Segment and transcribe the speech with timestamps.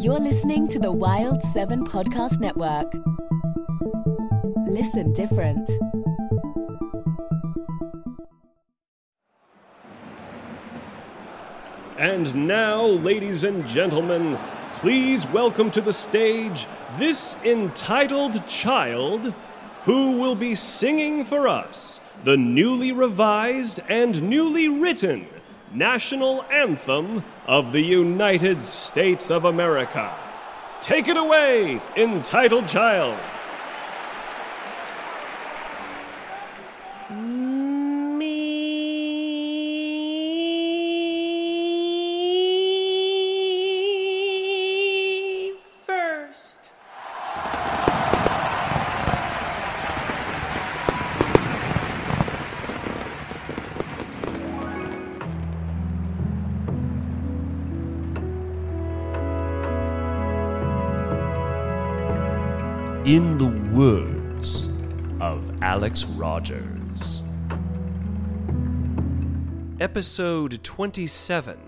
[0.00, 2.86] You're listening to the Wild 7 Podcast Network.
[4.64, 5.68] Listen different.
[11.98, 14.38] And now, ladies and gentlemen,
[14.74, 19.34] please welcome to the stage this entitled child
[19.80, 25.26] who will be singing for us the newly revised and newly written
[25.72, 30.14] national anthem of the United States of America.
[30.80, 33.18] Take it away, entitled child.
[63.08, 64.68] In the words
[65.18, 67.22] of Alex Rogers.
[69.80, 71.58] Episode 27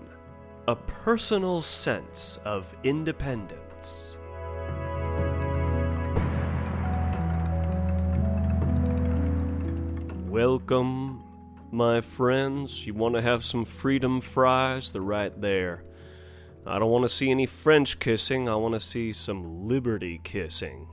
[0.67, 4.19] A Personal Sense of Independence.
[10.27, 11.23] Welcome,
[11.71, 12.85] my friends.
[12.85, 14.91] You want to have some freedom fries?
[14.91, 15.85] They're right there.
[16.67, 20.87] I don't want to see any French kissing, I want to see some liberty kissing.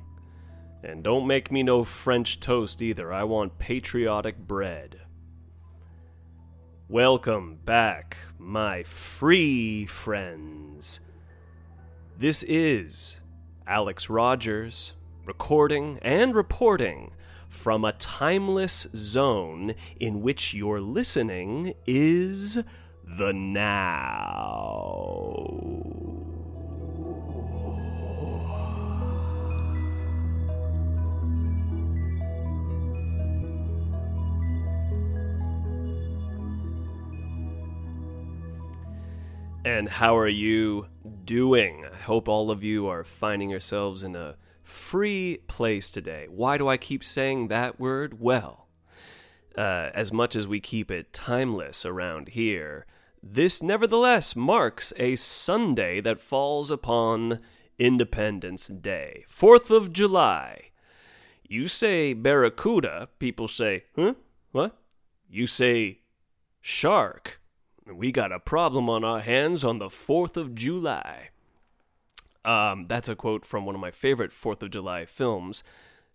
[0.83, 5.00] And don't make me no French toast either, I want patriotic bread.
[6.89, 11.00] Welcome back, my free friends.
[12.17, 13.21] This is
[13.67, 14.93] Alex Rogers,
[15.27, 17.11] recording and reporting
[17.49, 22.62] from a timeless zone in which your listening is
[23.05, 24.28] the now.
[39.69, 40.87] And how are you
[41.27, 41.84] doing?
[41.84, 46.27] I hope all of you are finding yourselves in a free place today.
[46.31, 48.19] Why do I keep saying that word?
[48.19, 48.67] Well,
[49.59, 52.87] uh, as much as we keep it timeless around here,
[53.23, 57.39] this nevertheless marks a Sunday that falls upon
[57.79, 60.71] Independence Day, 4th of July.
[61.47, 64.15] You say barracuda, people say, huh?
[64.50, 64.79] What?
[65.29, 66.05] You say
[66.62, 67.39] shark.
[67.94, 71.31] We got a problem on our hands on the 4th of July.
[72.44, 75.62] Um, that's a quote from one of my favorite 4th of July films,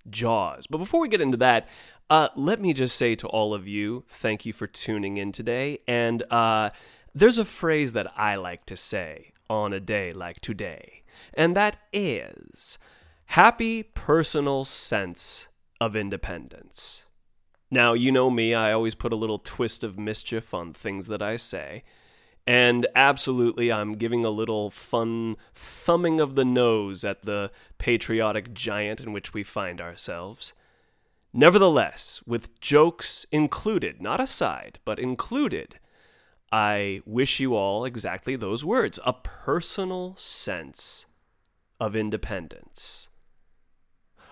[0.09, 0.67] Jaws.
[0.67, 1.67] But before we get into that,
[2.09, 5.79] uh, let me just say to all of you, thank you for tuning in today.
[5.87, 6.69] And uh,
[7.13, 11.03] there's a phrase that I like to say on a day like today,
[11.33, 12.77] and that is
[13.27, 15.47] happy personal sense
[15.79, 17.05] of independence.
[17.73, 21.23] Now, you know me, I always put a little twist of mischief on things that
[21.23, 21.83] I say.
[22.45, 27.49] And absolutely, I'm giving a little fun thumbing of the nose at the
[27.79, 30.53] patriotic giant in which we find ourselves.
[31.33, 35.79] Nevertheless, with jokes included, not aside, but included,
[36.51, 41.07] I wish you all exactly those words a personal sense
[41.79, 43.09] of independence.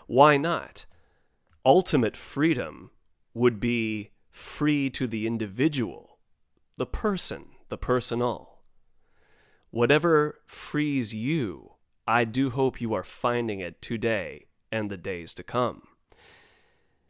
[0.05, 0.85] Why not?
[1.65, 2.89] ultimate freedom
[3.33, 6.17] would be free to the individual,
[6.77, 8.59] the person, the personal.
[9.69, 11.73] Whatever frees you,
[12.07, 15.83] I do hope you are finding it today and the days to come.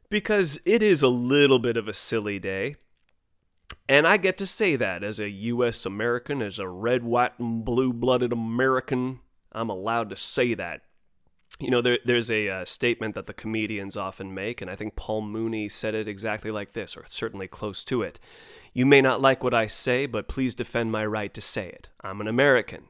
[0.10, 2.76] Because it is a little bit of a silly day.
[3.88, 5.86] And I get to say that as a U.S.
[5.86, 9.22] American, as a red, white, and blue blooded American.
[9.52, 10.82] I'm allowed to say that.
[11.60, 14.96] You know, there, there's a uh, statement that the comedians often make, and I think
[14.96, 18.20] Paul Mooney said it exactly like this, or certainly close to it.
[18.74, 21.90] You may not like what I say, but please defend my right to say it.
[22.02, 22.86] I'm an American.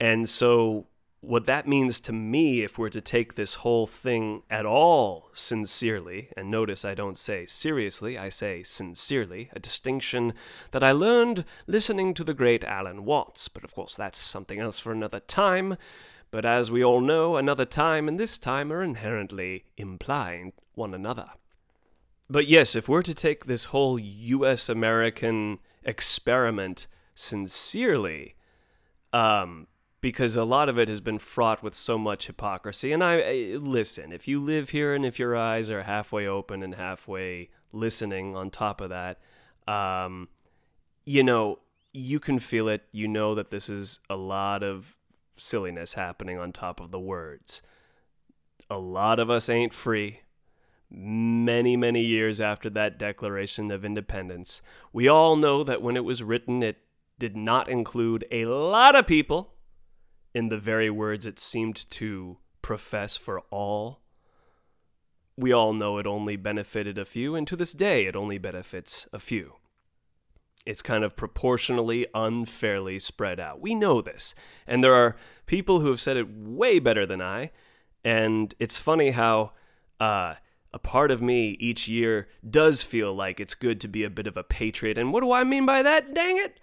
[0.00, 0.86] And so
[1.20, 6.30] what that means to me, if we're to take this whole thing at all sincerely,
[6.34, 10.32] and notice I don't say seriously, I say sincerely, a distinction
[10.70, 14.78] that I learned listening to the great Alan Watts, but of course that's something else
[14.78, 15.76] for another time.
[16.30, 21.30] But as we all know, another time and this time are inherently implying one another.
[22.28, 28.36] But yes, if we're to take this whole US American experiment sincerely,
[29.12, 29.66] um,
[30.00, 32.92] because a lot of it has been fraught with so much hypocrisy.
[32.92, 36.62] And I, I, listen, if you live here and if your eyes are halfway open
[36.62, 39.18] and halfway listening on top of that,
[39.66, 40.28] um,
[41.04, 41.58] you know,
[41.92, 42.84] you can feel it.
[42.92, 44.96] You know that this is a lot of
[45.40, 47.62] silliness happening on top of the words.
[48.68, 50.20] A lot of us ain't free.
[50.90, 54.60] Many, many years after that Declaration of Independence,
[54.92, 56.78] we all know that when it was written, it
[57.18, 59.54] did not include a lot of people
[60.34, 64.00] in the very words it seemed to profess for all.
[65.36, 69.08] We all know it only benefited a few, and to this day it only benefits
[69.12, 69.59] a few.
[70.66, 73.60] It's kind of proportionally unfairly spread out.
[73.60, 74.34] We know this.
[74.66, 75.16] And there are
[75.46, 77.50] people who have said it way better than I.
[78.04, 79.52] And it's funny how
[79.98, 80.34] uh,
[80.72, 84.26] a part of me each year does feel like it's good to be a bit
[84.26, 84.98] of a patriot.
[84.98, 86.14] And what do I mean by that?
[86.14, 86.60] Dang it!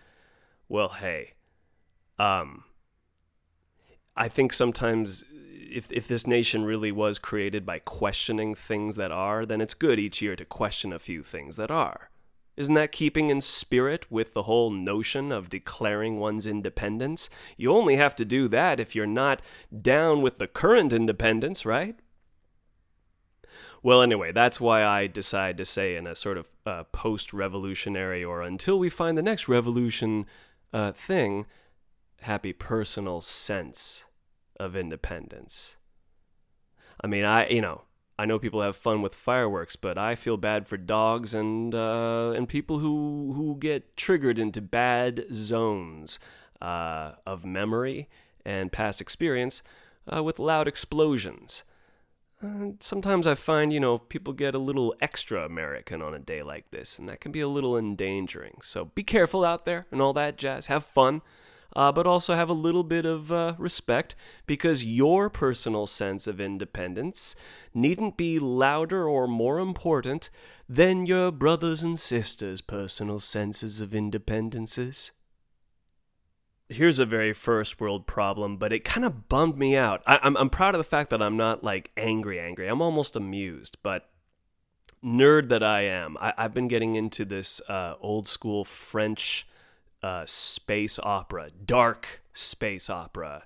[0.69, 1.33] Well, hey,
[2.19, 2.63] um,
[4.15, 9.45] I think sometimes if if this nation really was created by questioning things that are,
[9.45, 12.09] then it's good each year to question a few things that are.
[12.57, 17.29] Isn't that keeping in spirit with the whole notion of declaring one's independence?
[17.55, 19.43] You only have to do that if you're not
[19.79, 21.95] down with the current independence, right?
[23.83, 28.23] Well, anyway, that's why I decide to say in a sort of uh, post revolutionary
[28.23, 30.25] or until we find the next revolution
[30.73, 31.45] uh, thing,
[32.21, 34.03] happy personal sense
[34.59, 35.77] of independence.
[37.01, 37.83] I mean, I you know,
[38.19, 42.33] I know people have fun with fireworks, but I feel bad for dogs and uh,
[42.35, 46.19] and people who who get triggered into bad zones
[46.61, 48.09] uh, of memory
[48.43, 49.61] and past experience
[50.11, 51.63] uh, with loud explosions.
[52.79, 56.71] sometimes I find, you know, people get a little extra American on a day like
[56.71, 58.59] this, and that can be a little endangering.
[58.61, 60.67] So be careful out there and all that jazz.
[60.67, 61.21] Have fun
[61.77, 64.15] uh, but also have a little bit of uh, respect
[64.47, 67.35] because your personal sense of independence
[67.71, 70.31] needn't be louder or more important
[70.67, 75.11] than your brothers and sisters' personal senses of independences.
[76.67, 80.01] Here's a very first world problem, but it kind of bummed me out.
[80.07, 82.67] I, I'm, I'm proud of the fact that I'm not like angry, angry.
[82.67, 84.09] I'm almost amused, but
[85.05, 89.47] nerd that I am, I, have been getting into this uh, old school French
[90.07, 93.43] uh, space opera, dark space opera,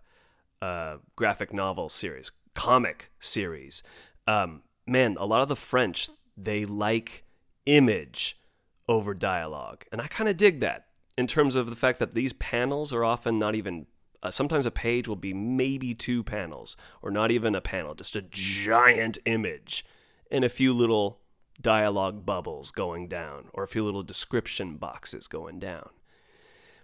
[0.61, 3.81] uh, graphic novel series, comic series.
[4.27, 7.23] Um, man, a lot of the French they like
[7.65, 8.39] image
[8.87, 10.85] over dialogue, and I kind of dig that
[11.17, 13.87] in terms of the fact that these panels are often not even.
[14.23, 18.15] Uh, sometimes a page will be maybe two panels, or not even a panel, just
[18.15, 19.83] a giant image
[20.29, 21.21] and a few little
[21.59, 25.89] dialogue bubbles going down, or a few little description boxes going down.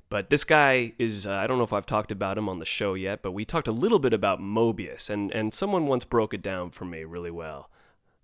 [0.10, 2.66] But this guy is, uh, I don't know if I've talked about him on the
[2.66, 6.34] show yet, but we talked a little bit about Moebius, and, and someone once broke
[6.34, 7.70] it down for me really well.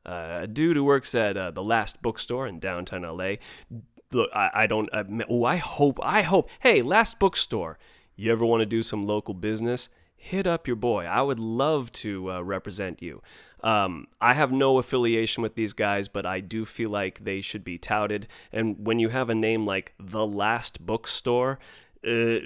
[0.05, 3.35] Uh, a dude who works at uh, the Last Bookstore in downtown LA.
[4.11, 4.89] Look, I, I don't,
[5.29, 7.77] oh, I hope, I hope, hey, Last Bookstore,
[8.15, 9.89] you ever want to do some local business?
[10.15, 11.03] Hit up your boy.
[11.05, 13.21] I would love to uh, represent you.
[13.63, 17.63] Um, I have no affiliation with these guys, but I do feel like they should
[17.63, 18.27] be touted.
[18.51, 21.60] And when you have a name like The Last Bookstore,
[22.05, 22.39] uh,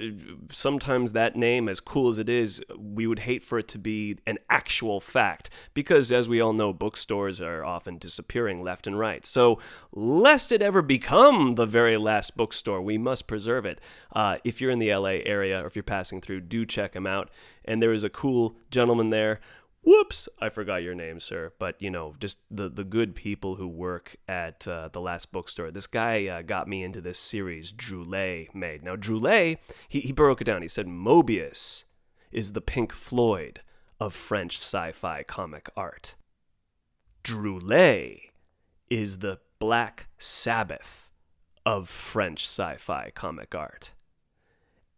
[0.51, 4.17] sometimes that name, as cool as it is, we would hate for it to be
[4.27, 9.25] an actual fact because, as we all know, bookstores are often disappearing left and right.
[9.25, 9.59] So,
[9.91, 13.81] lest it ever become the very last bookstore, we must preserve it.
[14.13, 17.07] Uh, if you're in the LA area or if you're passing through, do check them
[17.07, 17.31] out.
[17.65, 19.39] And there is a cool gentleman there
[19.87, 21.53] Whoops, I forgot your name, sir.
[21.59, 25.71] But you know, just the the good people who work at uh, the last bookstore.
[25.71, 28.83] This guy uh, got me into this series Druillet made.
[28.83, 30.61] Now Druillet, he he broke it down.
[30.61, 31.85] He said Moebius
[32.33, 33.61] is the Pink Floyd
[33.97, 36.15] of French sci-fi comic art.
[37.23, 38.31] Druillet
[38.91, 41.13] is the Black Sabbath
[41.65, 43.93] of French sci-fi comic art.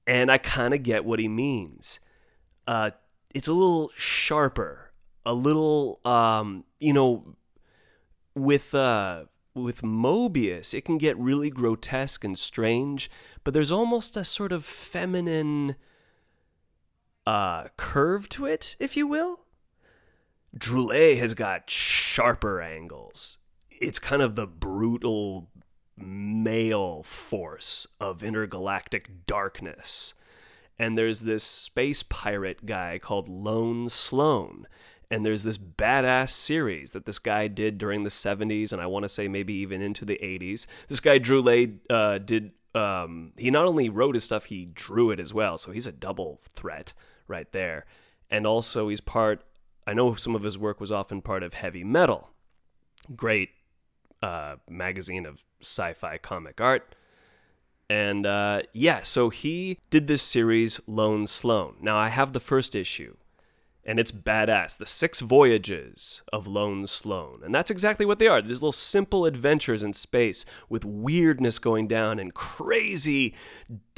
[0.07, 1.99] And I kind of get what he means.
[2.65, 2.89] Uh,
[3.33, 4.91] it's a little sharper,
[5.25, 7.35] a little um, you know,
[8.35, 13.09] with uh with Moebius, it can get really grotesque and strange,
[13.43, 15.75] but there's almost a sort of feminine
[17.25, 19.41] uh curve to it, if you will.
[20.57, 23.37] Druillet has got sharper angles.
[23.69, 25.49] It's kind of the brutal
[25.95, 30.13] male force of intergalactic darkness
[30.79, 34.65] and there's this space pirate guy called Lone Sloan.
[35.11, 39.03] And there's this badass series that this guy did during the 70s, and I want
[39.03, 40.67] to say maybe even into the 80s.
[40.87, 42.51] This guy, Druillet, uh, did.
[42.75, 45.57] Um, he not only wrote his stuff, he drew it as well.
[45.57, 46.93] So he's a double threat
[47.27, 47.87] right there.
[48.29, 49.43] And also, he's part.
[49.87, 52.29] I know some of his work was often part of Heavy Metal,
[53.15, 53.49] great
[54.21, 56.93] uh, magazine of sci fi comic art.
[57.89, 61.77] And uh, yeah, so he did this series, Lone Sloan.
[61.81, 63.15] Now, I have the first issue,
[63.83, 64.77] and it's badass.
[64.77, 67.41] The Six Voyages of Lone Sloan.
[67.43, 68.43] And that's exactly what they are.
[68.43, 73.33] These little simple adventures in space with weirdness going down and crazy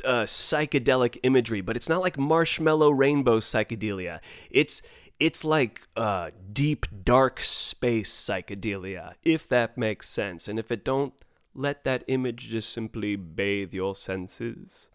[0.05, 1.59] uh, psychedelic imagery.
[1.59, 4.21] But it's not like marshmallow rainbow psychedelia.
[4.49, 4.81] It's
[5.19, 10.47] it's like uh, deep, dark space psychedelia, if that makes sense.
[10.47, 11.13] And if it don't,
[11.53, 14.89] let that image just simply bathe your senses.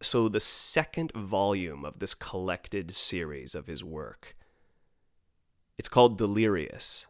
[0.00, 4.36] So, the second volume of this collected series of his work,
[5.78, 7.06] it's called Delirious,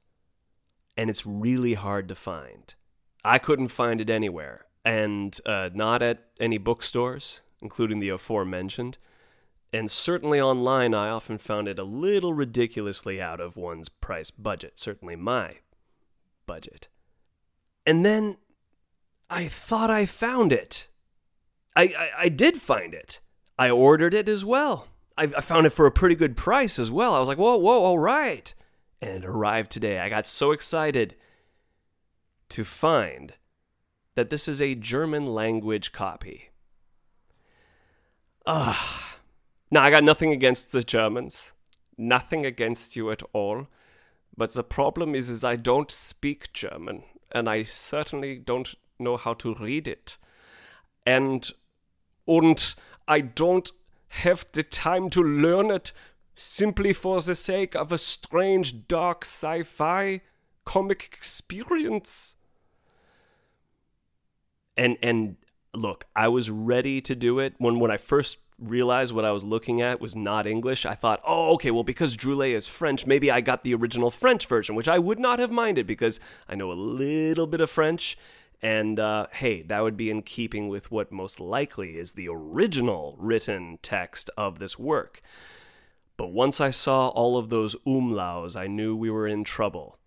[0.96, 2.74] and it's really hard to find.
[3.24, 8.98] I couldn't find it anywhere, and uh, not at any bookstores, including the aforementioned.
[9.72, 14.78] And certainly online, I often found it a little ridiculously out of one's price budget,
[14.78, 15.56] certainly my
[16.46, 16.86] budget.
[17.84, 18.36] And then
[19.28, 20.88] I thought I found it.
[21.74, 23.20] I, I, I did find it.
[23.58, 24.88] I ordered it as well.
[25.18, 27.14] I, I found it for a pretty good price as well.
[27.14, 28.52] I was like, whoa, whoa, all right.
[29.00, 29.98] And it arrived today.
[29.98, 31.16] I got so excited
[32.50, 33.34] to find
[34.14, 36.50] that this is a German language copy.
[38.46, 39.16] Ah.
[39.70, 41.52] Now, I got nothing against the Germans.
[41.98, 43.66] Nothing against you at all.
[44.36, 47.02] But the problem is, is I don't speak German,
[47.32, 50.16] and I certainly don't know how to read it.
[51.06, 51.50] And
[52.26, 52.74] und
[53.06, 53.70] I don't
[54.08, 55.92] have the time to learn it
[56.34, 60.20] simply for the sake of a strange dark sci-fi
[60.64, 62.36] comic experience.
[64.76, 65.36] And and
[65.72, 69.44] look, I was ready to do it when when I first realized what I was
[69.44, 70.86] looking at was not English.
[70.86, 74.46] I thought, oh, okay, well, because Druillet is French, maybe I got the original French
[74.46, 78.16] version, which I would not have minded because I know a little bit of French
[78.62, 83.16] and uh, hey, that would be in keeping with what most likely is the original
[83.18, 85.20] written text of this work.
[86.16, 89.98] But once I saw all of those umlauts, I knew we were in trouble.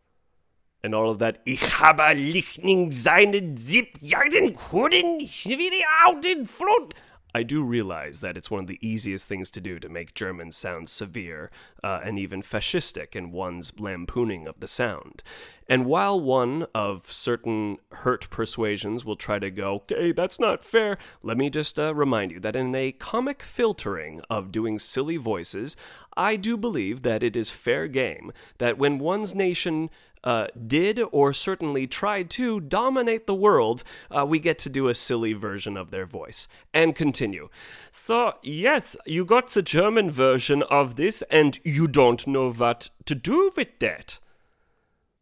[0.84, 6.94] And all of that, ich habe lichting seine sieb jahren wieder out in front.
[7.34, 10.52] I do realize that it's one of the easiest things to do to make German
[10.52, 11.52] sound severe
[11.84, 15.22] uh, and even fascistic in one's lampooning of the sound.
[15.68, 20.98] And while one of certain hurt persuasions will try to go, okay, that's not fair,
[21.22, 25.78] let me just uh, remind you that in a comic filtering of doing silly voices,
[26.18, 29.92] I do believe that it is fair game that when one's nation
[30.24, 34.96] uh, did or certainly tried to dominate the world, uh, we get to do a
[34.96, 36.48] silly version of their voice.
[36.74, 37.50] And continue.
[37.92, 43.16] So, yes, you got the German version of this, and you don't know what to
[43.16, 44.20] do with that.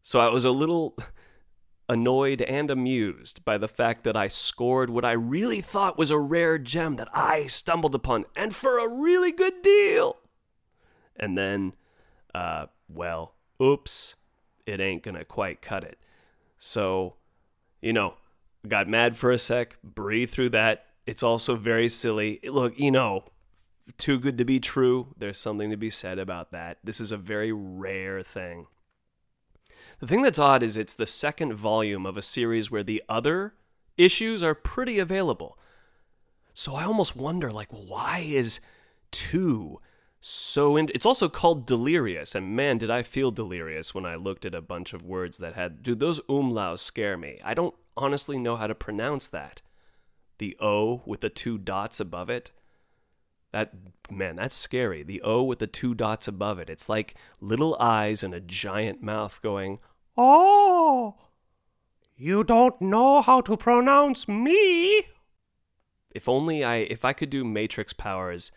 [0.02, 0.96] So I was a little
[1.88, 6.18] annoyed and amused by the fact that I scored what I really thought was a
[6.18, 10.18] rare gem that I stumbled upon, and for a really good deal.
[11.16, 11.74] And then,
[12.34, 14.14] uh, well, oops
[14.68, 15.98] it ain't gonna quite cut it.
[16.58, 17.14] So,
[17.80, 18.14] you know,
[18.66, 20.86] got mad for a sec, breathe through that.
[21.06, 22.38] It's also very silly.
[22.44, 23.24] Look, you know,
[23.96, 25.14] too good to be true.
[25.16, 26.78] There's something to be said about that.
[26.84, 28.66] This is a very rare thing.
[30.00, 33.54] The thing that's odd is it's the second volume of a series where the other
[33.96, 35.58] issues are pretty available.
[36.52, 38.60] So I almost wonder like why is
[39.12, 39.80] 2
[40.20, 44.44] so in, it's also called delirious and man did i feel delirious when i looked
[44.44, 47.38] at a bunch of words that had dude those umlauts scare me?
[47.44, 49.60] I don't honestly know how to pronounce that.
[50.38, 52.52] The o with the two dots above it?
[53.52, 53.72] That
[54.10, 55.02] man that's scary.
[55.02, 56.70] The o with the two dots above it.
[56.70, 59.80] It's like little eyes and a giant mouth going
[60.16, 61.16] oh
[62.16, 65.06] you don't know how to pronounce me.
[66.10, 68.52] If only i if i could do matrix powers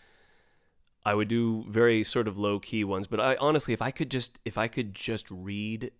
[1.05, 4.11] I would do very sort of low key ones, but I honestly, if I could
[4.11, 5.91] just, if I could just read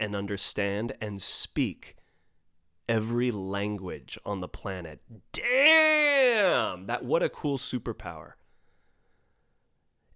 [0.00, 1.96] and understand and speak
[2.88, 5.00] every language on the planet,
[5.32, 8.32] damn, that what a cool superpower.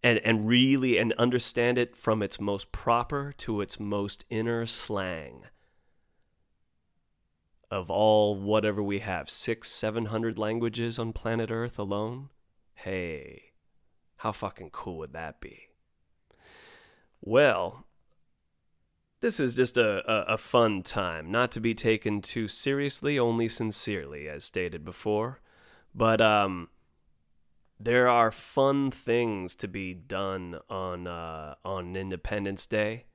[0.03, 5.45] And and really and understand it from its most proper to its most inner slang
[7.71, 12.31] of all whatever we have, six, seven hundred languages on planet Earth alone.
[12.75, 13.50] Hey.
[14.21, 15.69] How fucking cool would that be?
[17.23, 17.87] Well,
[19.23, 23.49] this is just a, a, a, fun time, not to be taken too seriously, only
[23.49, 25.41] sincerely, as stated before.
[25.95, 26.69] But um,
[27.79, 33.07] there are fun things to be done on uh, on Independence Day.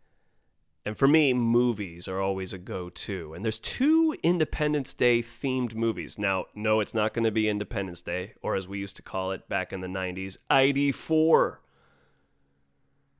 [0.86, 3.34] And for me, movies are always a go to.
[3.34, 6.20] And there's two Independence Day themed movies.
[6.20, 9.32] Now, no, it's not going to be Independence Day, or as we used to call
[9.32, 11.58] it back in the 90s, ID4.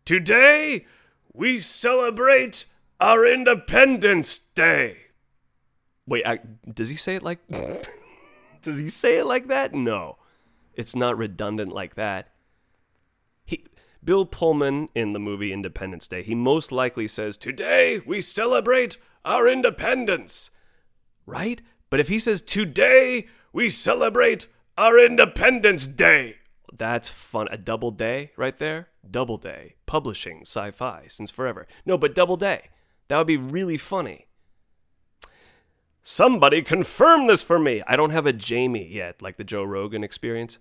[0.06, 0.86] Today,
[1.34, 2.66] we celebrate
[3.02, 4.98] our Independence Day.
[6.06, 6.40] Wait, I,
[6.72, 7.40] does he say it like.
[8.62, 9.74] does he say it like that?
[9.74, 10.20] No.
[10.76, 12.30] It's not redundant like that.
[14.06, 19.48] Bill Pullman in the movie Independence Day, he most likely says, Today we celebrate our
[19.48, 20.52] independence.
[21.26, 21.62] Right?
[21.90, 24.48] But if he says, Today we celebrate
[24.78, 26.36] our Independence Day,
[26.78, 27.48] that's fun.
[27.52, 28.90] A double day right there?
[29.10, 29.76] Doubleday.
[29.86, 31.68] Publishing sci fi since forever.
[31.86, 32.70] No, but double day.
[33.08, 34.28] That would be really funny.
[36.04, 37.82] Somebody confirm this for me.
[37.88, 40.60] I don't have a Jamie yet, like the Joe Rogan experience.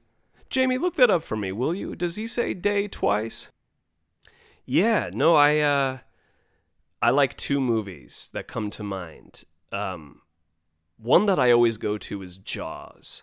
[0.50, 1.94] Jamie, look that up for me, will you?
[1.94, 3.50] Does he say day twice?
[4.66, 5.98] Yeah, no, I uh
[7.02, 9.44] I like two movies that come to mind.
[9.72, 10.22] Um
[10.96, 13.22] one that I always go to is Jaws.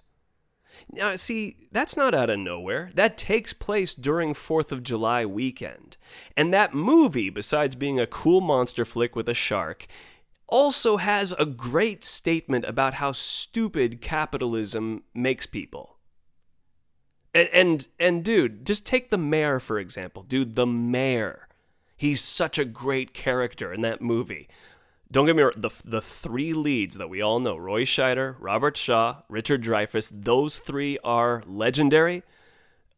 [0.92, 2.92] Now, see, that's not out of nowhere.
[2.96, 5.98] That takes place during 4th of July weekend.
[6.36, 9.88] And that movie, besides being a cool monster flick with a shark,
[10.48, 15.91] also has a great statement about how stupid capitalism makes people.
[17.34, 20.24] And and and dude, just take the mayor for example.
[20.24, 21.48] Dude, the mayor.
[21.96, 24.50] He's such a great character in that movie.
[25.12, 28.78] Don't get me wrong, the, the three leads that we all know Roy Scheider, Robert
[28.78, 32.24] Shaw, Richard Dreyfuss those three are legendary.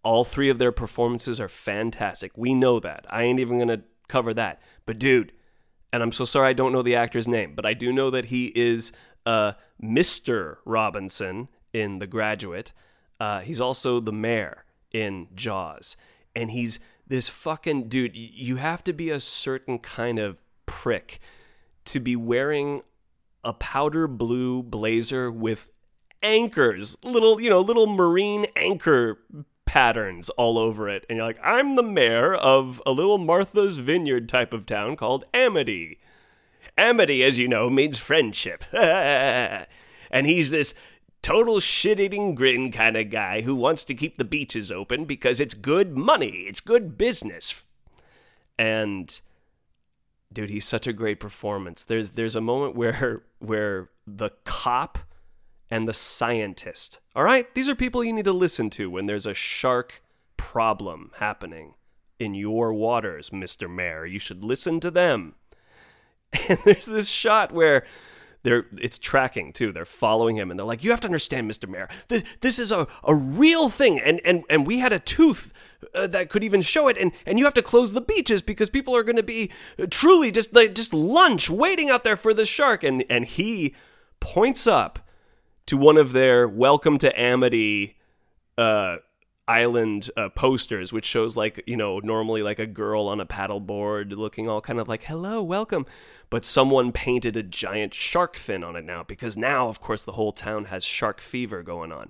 [0.03, 2.31] All three of their performances are fantastic.
[2.37, 3.05] We know that.
[3.09, 4.61] I ain't even going to cover that.
[4.85, 5.31] But, dude,
[5.91, 8.25] and I'm so sorry I don't know the actor's name, but I do know that
[8.25, 8.91] he is
[9.25, 10.57] uh, Mr.
[10.65, 12.73] Robinson in The Graduate.
[13.23, 15.95] Uh, he's also the mayor in Jaws,
[16.35, 18.17] and he's this fucking dude.
[18.17, 21.21] You have to be a certain kind of prick
[21.85, 22.81] to be wearing
[23.41, 25.69] a powder blue blazer with
[26.21, 29.19] anchors, little you know, little marine anchor
[29.63, 34.27] patterns all over it, and you're like, I'm the mayor of a little Martha's Vineyard
[34.27, 35.97] type of town called Amity.
[36.77, 38.65] Amity, as you know, means friendship.
[38.73, 40.75] and he's this
[41.23, 45.39] total shit eating grin kind of guy who wants to keep the beaches open because
[45.39, 47.63] it's good money, it's good business.
[48.59, 49.19] And
[50.31, 51.83] dude, he's such a great performance.
[51.83, 54.99] There's there's a moment where where the cop
[55.71, 56.99] and the scientist.
[57.15, 57.51] All right?
[57.55, 60.03] These are people you need to listen to when there's a shark
[60.37, 61.73] problem happening
[62.19, 63.67] in your waters, Mr.
[63.67, 64.05] Mayor.
[64.05, 65.35] You should listen to them.
[66.49, 67.85] And there's this shot where
[68.43, 69.71] they're it's tracking too.
[69.71, 71.87] They're following him, and they're like, "You have to understand, Mister Mayor.
[72.09, 75.53] This, this is a, a real thing, and and and we had a tooth
[75.95, 78.69] uh, that could even show it, and and you have to close the beaches because
[78.69, 82.33] people are going to be uh, truly just like just lunch waiting out there for
[82.33, 83.73] the shark." And and he
[84.19, 84.99] points up
[85.65, 87.97] to one of their "Welcome to Amity."
[88.57, 88.97] Uh,
[89.47, 94.15] island uh, posters which shows like you know normally like a girl on a paddleboard
[94.15, 95.85] looking all kind of like hello welcome
[96.33, 100.13] but someone painted a giant shark fin on it now because now, of course, the
[100.13, 102.09] whole town has shark fever going on.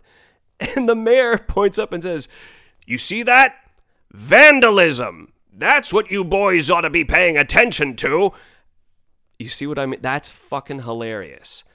[0.77, 2.29] And the mayor points up and says,
[2.85, 3.53] You see that?
[4.13, 5.33] Vandalism!
[5.51, 8.31] That's what you boys ought to be paying attention to.
[9.37, 9.99] You see what I mean?
[10.01, 11.65] That's fucking hilarious.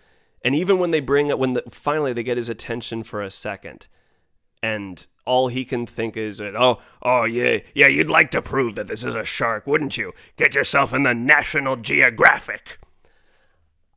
[0.42, 3.30] And even when they bring it, when the, finally they get his attention for a
[3.30, 3.88] second,
[4.62, 8.88] and all he can think is, oh, oh yeah, yeah, you'd like to prove that
[8.88, 10.12] this is a shark, wouldn't you?
[10.36, 12.78] Get yourself in the National Geographic.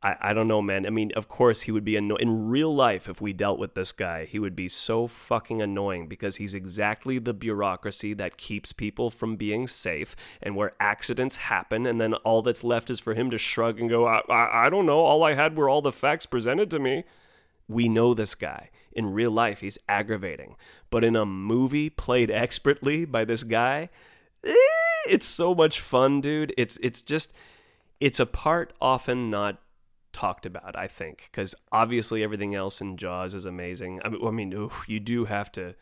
[0.02, 0.84] I, I don't know, man.
[0.84, 3.74] I mean, of course, he would be anno- in real life if we dealt with
[3.74, 4.24] this guy.
[4.24, 9.36] He would be so fucking annoying because he's exactly the bureaucracy that keeps people from
[9.36, 13.38] being safe and where accidents happen, and then all that's left is for him to
[13.38, 15.00] shrug and go, I, I, I don't know.
[15.00, 17.04] All I had were all the facts presented to me.
[17.68, 18.70] We know this guy.
[18.94, 20.56] In real life, he's aggravating.
[20.90, 23.88] But in a movie played expertly by this guy,
[24.44, 24.54] eh,
[25.08, 26.52] it's so much fun, dude.
[26.56, 27.32] It's it's just
[28.00, 29.62] it's a part often not
[30.12, 34.00] talked about, I think, because obviously everything else in Jaws is amazing.
[34.04, 35.74] I mean, I mean, ooh, you do have to,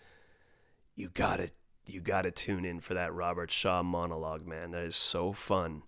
[0.94, 1.50] you gotta,
[1.86, 4.70] you gotta tune in for that Robert Shaw monologue, man.
[4.70, 5.82] That is so fun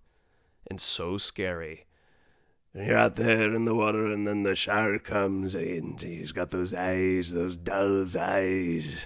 [0.69, 1.85] and so scary.
[2.75, 6.73] You're out there in the water, and then the shark comes, and he's got those
[6.73, 9.05] eyes, those dull eyes.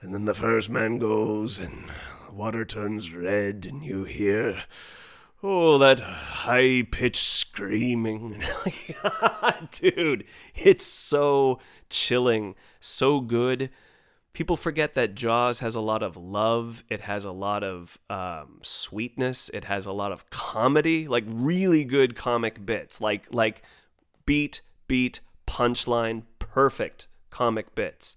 [0.00, 1.90] And then the first man goes, and
[2.26, 4.64] the water turns red, and you hear
[5.42, 8.42] Oh, that high pitched screaming.
[9.72, 13.70] Dude, it's so chilling, so good.
[14.32, 16.84] People forget that Jaws has a lot of love.
[16.88, 19.48] It has a lot of um, sweetness.
[19.52, 23.62] It has a lot of comedy, like really good comic bits, like like
[24.26, 28.16] beat, beat, punchline, perfect comic bits.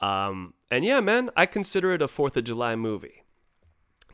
[0.00, 3.24] Um, and yeah, man, I consider it a Fourth of July movie.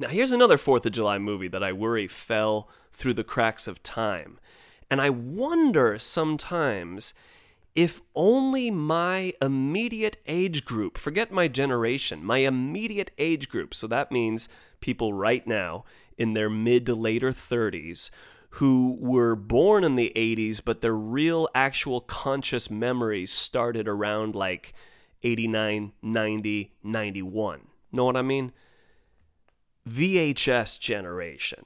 [0.00, 3.82] Now, here's another 4th of July movie that I worry fell through the cracks of
[3.82, 4.38] time.
[4.90, 7.12] And I wonder sometimes
[7.74, 14.10] if only my immediate age group, forget my generation, my immediate age group, so that
[14.10, 14.48] means
[14.80, 15.84] people right now
[16.18, 18.10] in their mid to later 30s
[18.54, 24.74] who were born in the 80s, but their real, actual conscious memories started around like
[25.22, 27.60] 89, 90, 91.
[27.92, 28.52] Know what I mean?
[29.88, 31.64] VHS generation.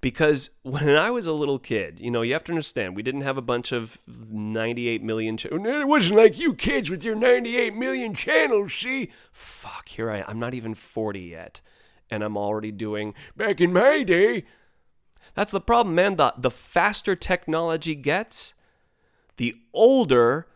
[0.00, 3.20] Because when I was a little kid, you know, you have to understand, we didn't
[3.22, 5.36] have a bunch of 98 million.
[5.36, 9.10] Ch- it wasn't like you kids with your 98 million channels, see?
[9.32, 10.24] Fuck, here I am.
[10.28, 11.60] I'm not even 40 yet.
[12.10, 14.44] And I'm already doing, back in my day.
[15.34, 16.16] That's the problem, man.
[16.16, 18.54] The, the faster technology gets,
[19.36, 20.48] the older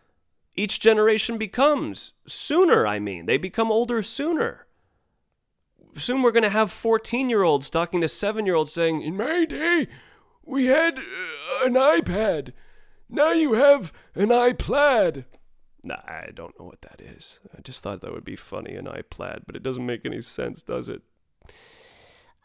[0.55, 2.13] each generation becomes.
[2.27, 3.25] Sooner, I mean.
[3.25, 4.64] They become older sooner
[5.97, 9.17] soon we're going to have 14 year olds talking to 7 year olds saying, In
[9.17, 9.87] my day,
[10.43, 12.53] we had uh, an iPad.
[13.09, 15.25] Now you have an iPlaid.
[15.83, 17.39] Nah, I don't know what that is.
[17.55, 20.63] I just thought that would be funny, an iPlaid, but it doesn't make any sense,
[20.63, 21.03] does it?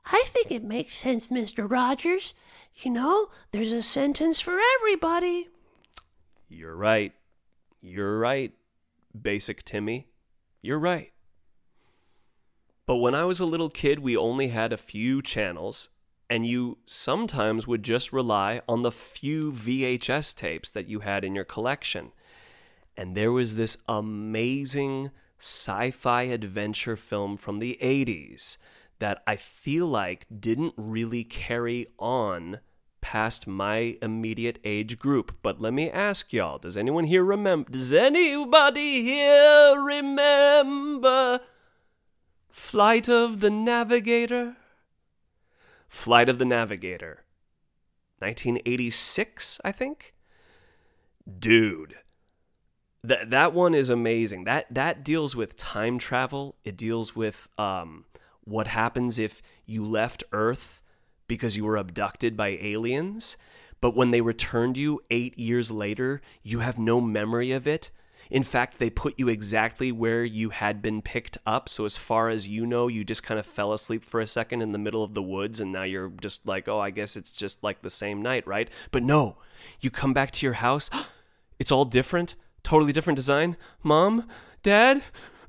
[0.04, 1.70] I think it makes sense, Mr.
[1.70, 2.34] Rogers.
[2.76, 5.48] You know, there's a sentence for everybody.
[6.48, 7.12] You're right.
[7.80, 8.52] You're right,
[9.18, 10.08] Basic Timmy.
[10.60, 11.12] You're right.
[12.90, 15.90] But when I was a little kid, we only had a few channels,
[16.28, 21.36] and you sometimes would just rely on the few VHS tapes that you had in
[21.36, 22.10] your collection.
[22.96, 28.56] And there was this amazing sci fi adventure film from the 80s
[28.98, 32.58] that I feel like didn't really carry on
[33.00, 35.36] past my immediate age group.
[35.42, 37.70] But let me ask y'all, does anyone here remember?
[37.70, 41.38] Does anybody here remember
[42.50, 44.56] Flight of the Navigator?
[45.88, 47.24] Flight of the Navigator.
[48.18, 50.14] 1986, I think?
[51.38, 51.96] Dude.
[53.02, 54.44] That that one is amazing.
[54.44, 56.56] That that deals with time travel.
[56.64, 58.04] It deals with um,
[58.44, 60.82] what happens if you left Earth
[61.26, 63.36] because you were abducted by aliens,
[63.80, 67.90] but when they returned you 8 years later, you have no memory of it
[68.30, 71.68] in fact, they put you exactly where you had been picked up.
[71.68, 74.62] So, as far as you know, you just kind of fell asleep for a second
[74.62, 77.32] in the middle of the woods, and now you're just like, oh, I guess it's
[77.32, 78.70] just like the same night, right?
[78.92, 79.38] But no,
[79.80, 80.90] you come back to your house,
[81.58, 83.56] it's all different, totally different design.
[83.82, 84.28] Mom,
[84.62, 85.02] Dad,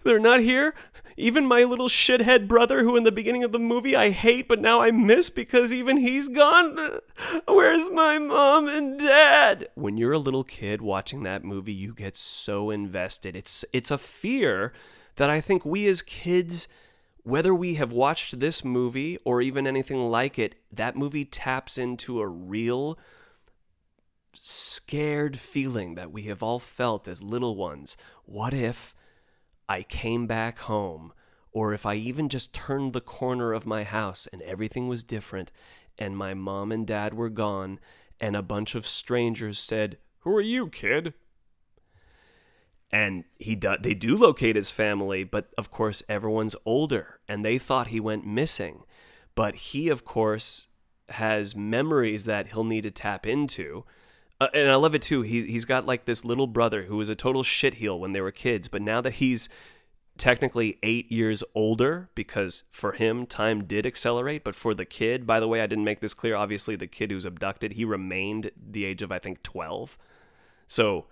[0.04, 0.74] they're not here.
[1.22, 4.60] Even my little shithead brother, who in the beginning of the movie I hate but
[4.60, 7.00] now I miss because even he's gone.
[7.48, 9.70] Where's my mom and dad?
[9.76, 13.36] When you're a little kid watching that movie, you get so invested.
[13.36, 14.74] It's it's a fear
[15.18, 16.68] that I think we as kids
[17.24, 22.20] whether we have watched this movie or even anything like it, that movie taps into
[22.20, 22.98] a real
[24.34, 27.96] scared feeling that we have all felt as little ones.
[28.26, 28.96] What if
[29.68, 31.14] I came back home,
[31.52, 35.52] or if I even just turned the corner of my house and everything was different,
[35.98, 37.80] and my mom and dad were gone,
[38.20, 41.14] and a bunch of strangers said, Who are you, kid?
[42.92, 47.58] and he do, they do locate his family, but of course everyone's older, and they
[47.58, 48.84] thought he went missing.
[49.34, 50.68] But he, of course,
[51.10, 53.86] has memories that he'll need to tap into.
[54.42, 55.22] Uh, and I love it too.
[55.22, 58.32] He he's got like this little brother who was a total shitheel when they were
[58.32, 59.48] kids, but now that he's
[60.18, 65.40] technically eight years older, because for him time did accelerate, but for the kid, by
[65.40, 66.36] the way, I didn't make this clear.
[66.36, 69.96] Obviously, the kid who's abducted, he remained the age of I think twelve.
[70.68, 71.06] So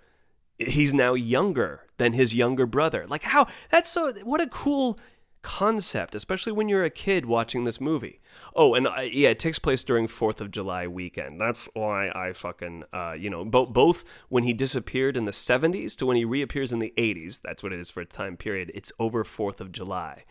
[0.58, 3.06] he's now younger than his younger brother.
[3.06, 4.98] Like how that's so what a cool
[5.42, 8.20] concept, especially when you're a kid watching this movie.
[8.54, 11.40] Oh, and yeah, it takes place during Fourth of July weekend.
[11.40, 15.96] That's why I fucking, uh, you know, bo- both when he disappeared in the '70s
[15.96, 17.40] to when he reappears in the '80s.
[17.40, 18.70] That's what it is for a time period.
[18.74, 20.24] It's over Fourth of July,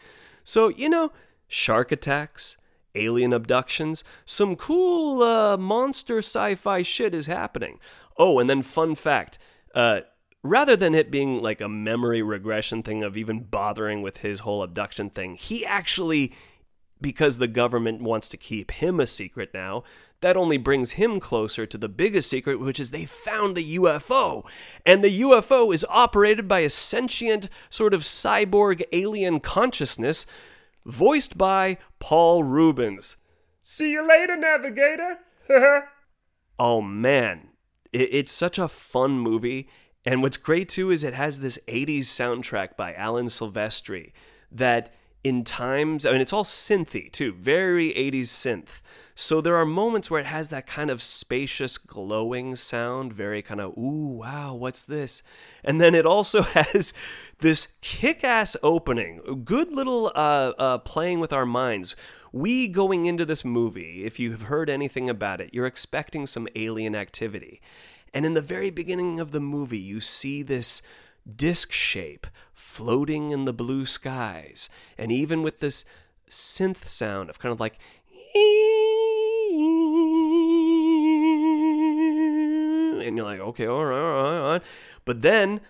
[0.43, 1.11] so you know,
[1.47, 2.57] shark attacks,
[2.95, 7.79] alien abductions, some cool uh, monster sci-fi shit is happening.
[8.17, 9.39] Oh, and then fun fact.
[9.73, 10.01] Uh,
[10.43, 14.63] rather than it being like a memory regression thing of even bothering with his whole
[14.63, 16.33] abduction thing, he actually,
[17.01, 19.83] because the government wants to keep him a secret now,
[20.21, 24.45] that only brings him closer to the biggest secret, which is they found the UFO.
[24.85, 30.25] And the UFO is operated by a sentient, sort of cyborg alien consciousness,
[30.85, 33.17] voiced by Paul Reubens.
[33.61, 35.19] See you later, navigator.
[36.59, 37.49] oh man,
[37.91, 39.69] it's such a fun movie
[40.05, 44.11] and what's great too is it has this 80s soundtrack by Alan Silvestri
[44.51, 44.91] that
[45.23, 48.81] in times, I mean, it's all synthy too, very 80s synth.
[49.15, 53.59] So there are moments where it has that kind of spacious, glowing sound, very kind
[53.59, 55.21] of, ooh, wow, what's this?
[55.63, 56.93] And then it also has
[57.39, 61.97] this kick ass opening, good little uh, uh, playing with our minds.
[62.31, 66.95] We going into this movie, if you've heard anything about it, you're expecting some alien
[66.95, 67.59] activity.
[68.13, 70.81] And in the very beginning of the movie, you see this
[71.35, 74.69] disc shape floating in the blue skies.
[74.97, 75.85] And even with this
[76.29, 77.77] synth sound of kind of like,
[83.05, 84.61] and you're like, okay, all right, all right, all right.
[85.05, 85.61] But then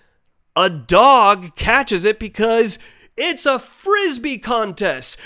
[0.56, 2.80] a dog catches it because
[3.16, 5.20] it's a frisbee contest.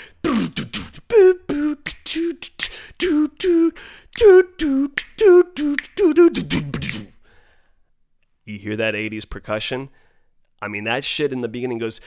[8.44, 9.88] You hear that 80s percussion?
[10.60, 12.00] I mean, that shit in the beginning goes.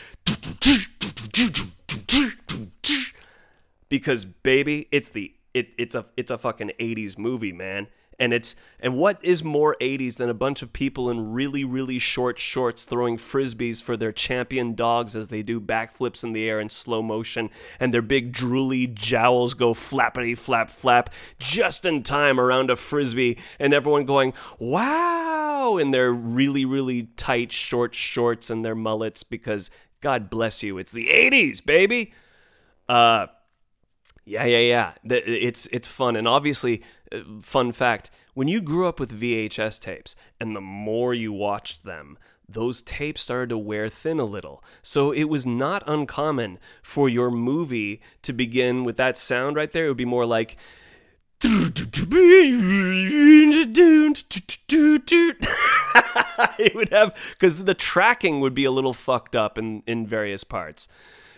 [3.90, 7.88] Because baby, it's the it, it's a it's a fucking 80s movie, man
[8.20, 12.00] and it's and what is more 80s than a bunch of people in really really
[12.00, 16.60] short shorts throwing frisbees for their champion dogs as they do backflips in the air
[16.60, 17.50] in slow motion
[17.80, 23.38] and their big drooly jowls go flappity flap flap just in time around a frisbee
[23.60, 29.70] and everyone going wow in their really really tight short shorts and their mullets because
[30.02, 32.14] god bless you it's the 80s baby.
[32.90, 33.28] Uh
[34.28, 34.92] yeah, yeah, yeah.
[35.06, 40.18] It's it's fun, and obviously, uh, fun fact: when you grew up with VHS tapes,
[40.38, 44.62] and the more you watched them, those tapes started to wear thin a little.
[44.82, 49.86] So it was not uncommon for your movie to begin with that sound right there.
[49.86, 50.58] It would be more like.
[56.60, 60.44] it would have because the tracking would be a little fucked up in in various
[60.44, 60.88] parts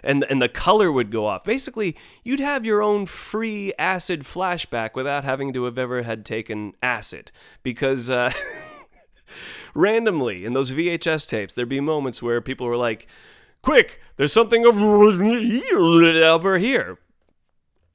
[0.03, 1.43] and and the color would go off.
[1.43, 6.73] Basically, you'd have your own free acid flashback without having to have ever had taken
[6.81, 7.31] acid
[7.63, 8.31] because uh,
[9.75, 13.07] randomly in those VHS tapes there'd be moments where people were like,
[13.61, 16.97] "Quick, there's something over here."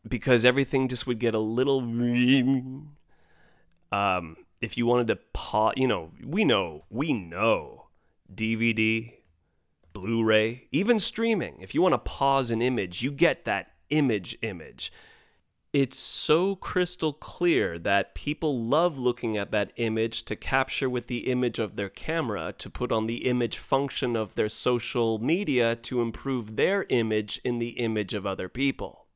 [0.06, 1.80] Because everything just would get a little
[3.92, 7.88] um if you wanted to pause, you know, we know, we know
[8.34, 9.12] DVD
[9.94, 11.56] Blu ray, even streaming.
[11.60, 14.92] If you want to pause an image, you get that image image.
[15.72, 21.30] It's so crystal clear that people love looking at that image to capture with the
[21.30, 26.00] image of their camera, to put on the image function of their social media to
[26.00, 29.06] improve their image in the image of other people.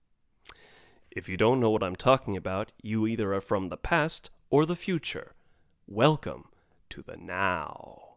[1.10, 4.64] If you don't know what I'm talking about, you either are from the past or
[4.64, 5.34] the future.
[5.88, 6.44] Welcome
[6.90, 8.07] to the now.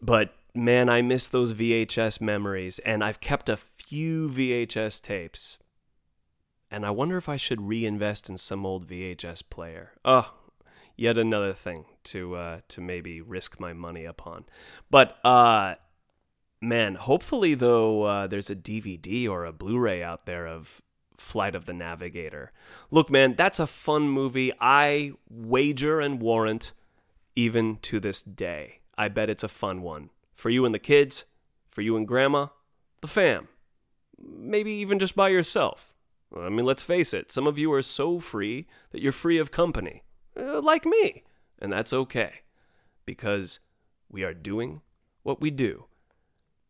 [0.00, 5.58] But man, I miss those VHS memories, and I've kept a few VHS tapes.
[6.70, 9.92] And I wonder if I should reinvest in some old VHS player.
[10.04, 10.32] Oh,
[10.96, 14.44] yet another thing to uh, to maybe risk my money upon.
[14.90, 15.74] But uh,
[16.60, 20.80] man, hopefully though, uh, there's a DVD or a Blu-ray out there of
[21.18, 22.52] Flight of the Navigator.
[22.90, 24.52] Look, man, that's a fun movie.
[24.60, 26.72] I wager and warrant,
[27.34, 28.79] even to this day.
[29.00, 30.10] I bet it's a fun one.
[30.34, 31.24] For you and the kids,
[31.70, 32.48] for you and grandma,
[33.00, 33.48] the fam.
[34.22, 35.94] Maybe even just by yourself.
[36.36, 39.50] I mean, let's face it, some of you are so free that you're free of
[39.50, 40.02] company,
[40.38, 41.24] uh, like me.
[41.58, 42.42] And that's okay,
[43.06, 43.60] because
[44.10, 44.82] we are doing
[45.22, 45.86] what we do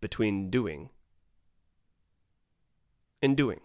[0.01, 0.91] between doing
[3.21, 3.61] and doing.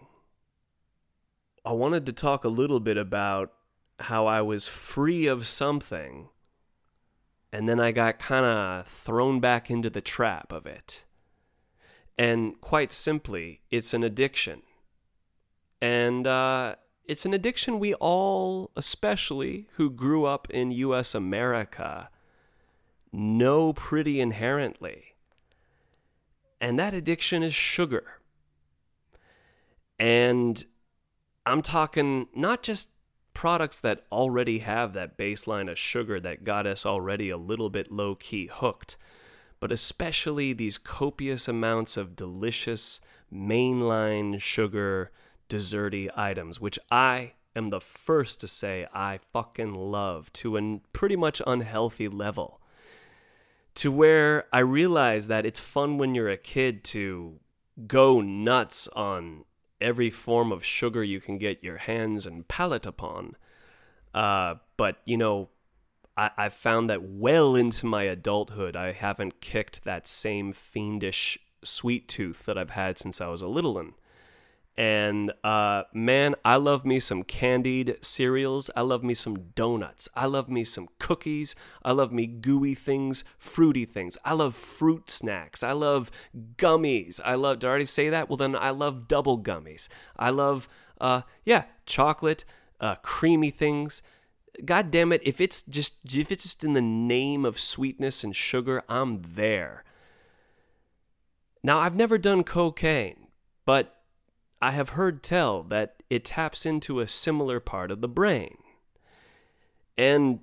[1.64, 3.52] I wanted to talk a little bit about
[4.00, 6.30] how I was free of something
[7.56, 11.06] and then I got kind of thrown back into the trap of it.
[12.18, 14.60] And quite simply, it's an addiction.
[15.80, 16.74] And uh,
[17.06, 22.10] it's an addiction we all, especially who grew up in US America,
[23.10, 25.14] know pretty inherently.
[26.60, 28.20] And that addiction is sugar.
[29.98, 30.62] And
[31.46, 32.90] I'm talking not just
[33.36, 37.92] products that already have that baseline of sugar that got us already a little bit
[37.92, 38.96] low key hooked,
[39.60, 42.98] but especially these copious amounts of delicious
[43.30, 45.10] mainline sugar
[45.50, 51.16] desserty items, which I am the first to say I fucking love to a pretty
[51.16, 52.58] much unhealthy level.
[53.74, 57.38] To where I realize that it's fun when you're a kid to
[57.86, 59.44] go nuts on
[59.80, 63.36] every form of sugar you can get your hands and palate upon.
[64.14, 65.48] Uh, but, you know,
[66.16, 72.08] I, I've found that well into my adulthood, I haven't kicked that same fiendish sweet
[72.08, 73.94] tooth that I've had since I was a little one.
[74.78, 78.70] And uh, man, I love me some candied cereals.
[78.76, 80.08] I love me some donuts.
[80.14, 81.54] I love me some cookies.
[81.82, 84.18] I love me gooey things, fruity things.
[84.22, 85.62] I love fruit snacks.
[85.62, 86.10] I love
[86.56, 87.20] gummies.
[87.24, 88.28] I love, did I already say that?
[88.28, 89.88] Well, then I love double gummies.
[90.14, 90.68] I love,
[91.00, 92.44] uh, yeah, chocolate,
[92.78, 94.02] uh, creamy things.
[94.64, 98.34] God damn it, if it's just if it's just in the name of sweetness and
[98.34, 99.84] sugar, I'm there.
[101.62, 103.26] Now, I've never done cocaine,
[103.66, 103.95] but
[104.60, 108.56] I have heard tell that it taps into a similar part of the brain.
[109.98, 110.40] And,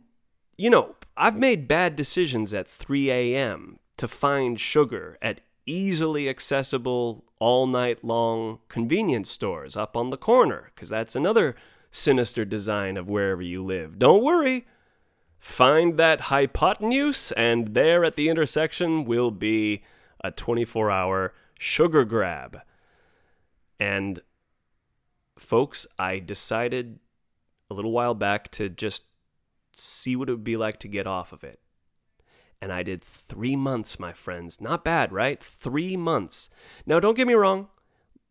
[0.58, 3.80] you know, I've made bad decisions at 3 a.m.
[3.98, 10.72] to find sugar at easily accessible, all night long convenience stores up on the corner,
[10.74, 11.56] because that's another
[11.92, 14.00] sinister design of wherever you live.
[14.00, 14.66] Don't worry.
[15.40, 19.84] Find that hypotenuse, and there at the intersection will be
[20.24, 22.62] a 24 hour sugar grab.
[23.80, 24.22] And
[25.38, 27.00] folks, I decided
[27.70, 29.06] a little while back to just
[29.76, 31.60] see what it would be like to get off of it.
[32.62, 34.62] And I did three months, my friends.
[34.62, 35.44] Not bad, right?
[35.44, 36.50] Three months.
[36.86, 37.68] Now, don't get me wrong.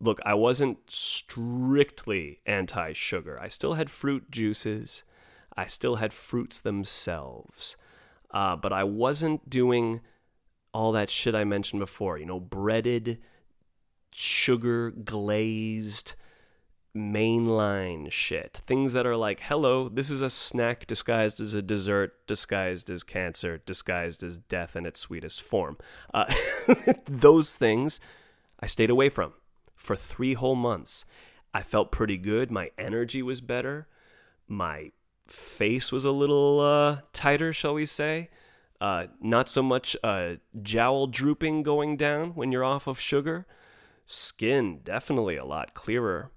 [0.01, 3.39] Look, I wasn't strictly anti sugar.
[3.41, 5.03] I still had fruit juices,
[5.57, 7.77] I still had fruits themselves.
[8.31, 10.01] Uh, but I wasn't doing
[10.73, 13.19] all that shit I mentioned before, you know, breaded
[14.15, 16.15] sugar glazed
[16.97, 18.61] mainline shit.
[18.67, 23.03] Things that are like, hello, this is a snack disguised as a dessert, disguised as
[23.03, 25.79] cancer, disguised as death in its sweetest form.
[26.13, 26.33] Uh,
[27.07, 27.99] those things
[28.61, 29.33] I stayed away from
[29.75, 31.05] for three whole months.
[31.55, 32.51] I felt pretty good.
[32.51, 33.89] My energy was better.
[34.47, 34.93] My
[35.27, 38.31] face was a little uh, tighter, shall we say.
[38.81, 43.47] Uh, not so much uh, jowl drooping going down when you're off of sugar
[44.07, 46.31] skin definitely a lot clearer.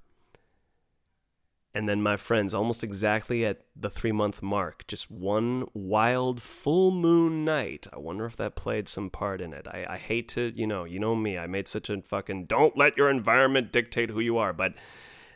[1.73, 6.91] And then my friends, almost exactly at the three month mark, just one wild full
[6.91, 7.85] moon night.
[7.91, 9.67] I wonder if that played some part in it.
[9.67, 12.77] I, I hate to, you know, you know me, I made such a fucking don't
[12.77, 14.53] let your environment dictate who you are.
[14.53, 14.73] But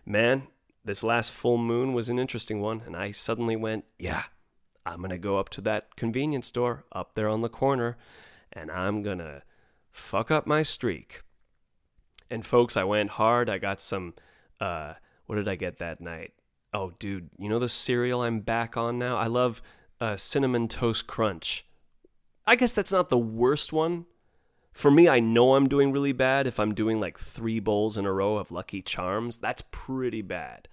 [0.05, 0.47] man,
[0.85, 2.83] this last full moon was an interesting one.
[2.85, 4.23] And I suddenly went, yeah,
[4.85, 7.97] I'm going to go up to that convenience store up there on the corner
[8.51, 9.43] and I'm going to
[9.91, 11.21] fuck up my streak.
[12.29, 13.49] And folks, I went hard.
[13.49, 14.13] I got some.
[14.59, 14.93] Uh,
[15.25, 16.33] what did I get that night?
[16.73, 19.17] Oh, dude, you know the cereal I'm back on now?
[19.17, 19.61] I love
[19.99, 21.65] uh, cinnamon toast crunch.
[22.45, 24.05] I guess that's not the worst one.
[24.71, 28.05] For me, I know I'm doing really bad if I'm doing like three bowls in
[28.05, 29.37] a row of Lucky Charms.
[29.37, 30.67] That's pretty bad.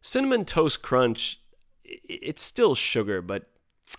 [0.00, 1.40] Cinnamon toast crunch,
[1.84, 3.50] it's still sugar, but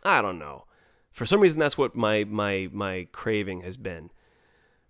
[0.04, 0.66] I don't know.
[1.12, 4.10] For some reason, that's what my my my craving has been.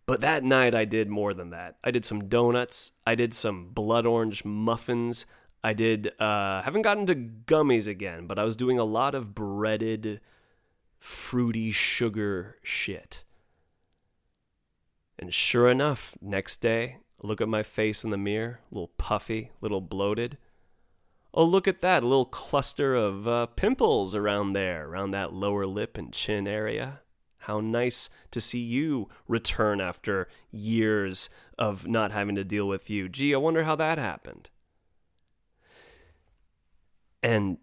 [0.05, 1.77] But that night I did more than that.
[1.83, 2.91] I did some donuts.
[3.07, 5.25] I did some blood orange muffins.
[5.63, 9.33] I did, uh, haven't gotten to gummies again, but I was doing a lot of
[9.33, 10.19] breaded,
[10.99, 13.23] fruity sugar shit.
[15.17, 19.51] And sure enough, next day, look at my face in the mirror, a little puffy,
[19.53, 20.37] a little bloated.
[21.33, 25.65] Oh, look at that, a little cluster of uh, pimples around there, around that lower
[25.65, 26.99] lip and chin area.
[27.43, 33.09] How nice to see you return after years of not having to deal with you.
[33.09, 34.49] Gee, I wonder how that happened.
[37.21, 37.57] And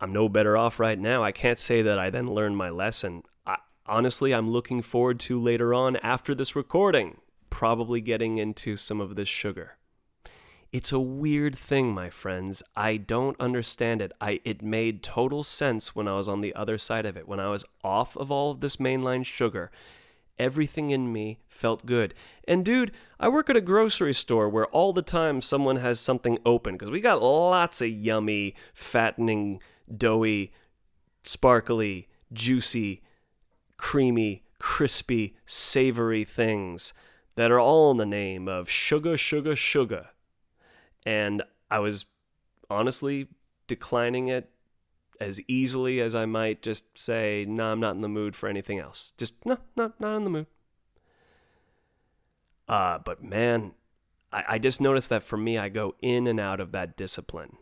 [0.00, 1.22] I'm no better off right now.
[1.22, 3.22] I can't say that I then learned my lesson.
[3.46, 9.00] I, honestly, I'm looking forward to later on after this recording, probably getting into some
[9.00, 9.76] of this sugar.
[10.72, 12.62] It's a weird thing, my friends.
[12.74, 14.10] I don't understand it.
[14.22, 17.28] I it made total sense when I was on the other side of it.
[17.28, 19.70] When I was off of all of this mainline sugar,
[20.38, 22.14] everything in me felt good.
[22.48, 26.38] And dude, I work at a grocery store where all the time someone has something
[26.46, 29.60] open because we got lots of yummy, fattening,
[29.94, 30.54] doughy,
[31.20, 33.02] sparkly, juicy,
[33.76, 36.94] creamy, crispy, savory things
[37.34, 40.08] that are all in the name of sugar, sugar, sugar
[41.04, 42.06] and I was
[42.70, 43.28] honestly
[43.66, 44.50] declining it
[45.20, 48.78] as easily as I might just say, no, I'm not in the mood for anything
[48.78, 49.12] else.
[49.16, 50.46] Just, no, no, not in the mood.
[52.68, 53.74] Uh, but man,
[54.32, 57.56] I, I just noticed that for me, I go in and out of that discipline.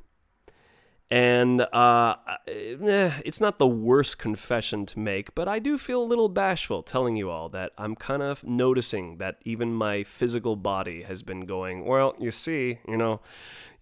[1.11, 2.15] And uh,
[2.47, 6.85] eh, it's not the worst confession to make, but I do feel a little bashful
[6.85, 11.47] telling you all that I'm kind of noticing that even my physical body has been
[11.47, 13.21] going, well, you see, you know,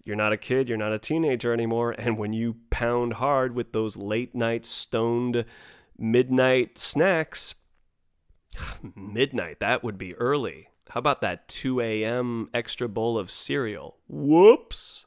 [0.05, 1.95] you're not a kid, you're not a teenager anymore.
[1.99, 5.45] And when you pound hard with those late night stoned
[5.99, 7.57] midnight snacks,
[8.95, 10.69] midnight, that would be early.
[10.89, 12.49] How about that 2 a.m.
[12.55, 13.99] extra bowl of cereal?
[14.09, 15.05] Whoops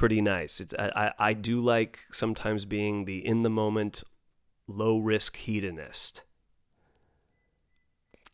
[0.00, 0.62] pretty nice.
[0.62, 4.02] It's I, I do like sometimes being the in the moment,
[4.66, 6.24] low risk hedonist.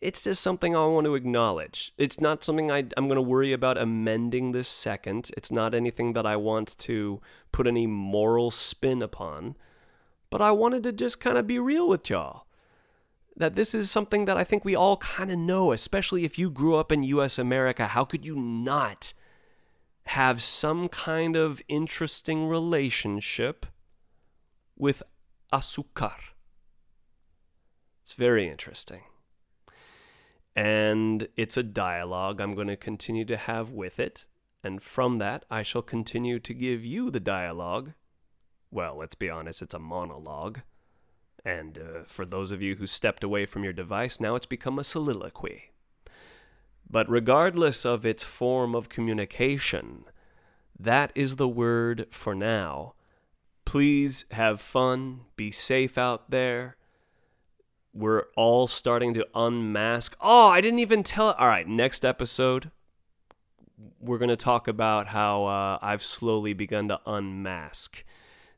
[0.01, 1.93] It's just something I want to acknowledge.
[1.99, 5.33] It's not something I, I'm going to worry about amending this second.
[5.37, 9.57] It's not anything that I want to put any moral spin upon.
[10.31, 12.47] But I wanted to just kind of be real with y'all.
[13.37, 16.49] That this is something that I think we all kind of know, especially if you
[16.49, 17.89] grew up in US America.
[17.89, 19.15] How could you not?
[20.07, 23.67] Have some kind of interesting relationship
[24.77, 25.03] with
[25.53, 26.15] azúcar.
[28.03, 29.03] It's very interesting.
[30.55, 34.27] And it's a dialogue I'm going to continue to have with it.
[34.63, 37.93] And from that, I shall continue to give you the dialogue.
[38.71, 40.61] Well, let's be honest, it's a monologue.
[41.45, 44.79] And uh, for those of you who stepped away from your device, now it's become
[44.79, 45.73] a soliloquy.
[46.89, 50.05] But regardless of its form of communication,
[50.79, 52.95] that is the word for now.
[53.65, 56.77] Please have fun, be safe out there.
[57.93, 60.17] We're all starting to unmask.
[60.21, 61.33] Oh, I didn't even tell.
[61.33, 62.71] All right, next episode,
[64.01, 68.05] we're going to talk about how uh, I've slowly begun to unmask.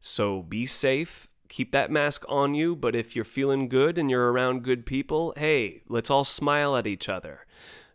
[0.00, 4.32] So be safe, keep that mask on you, but if you're feeling good and you're
[4.32, 7.46] around good people, hey, let's all smile at each other.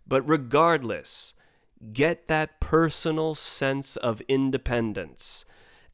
[0.08, 1.34] But regardless,
[1.92, 5.46] get that personal sense of independence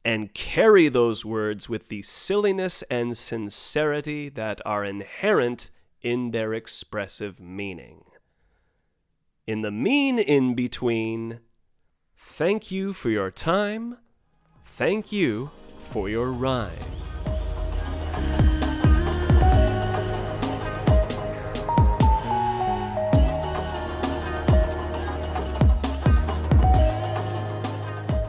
[0.04, 5.70] and carry those words with the silliness and sincerity that are inherent
[6.02, 8.04] in their expressive meaning.
[9.46, 11.40] In the mean in between,
[12.16, 13.98] thank you for your time,
[14.64, 16.78] thank you for your rhyme.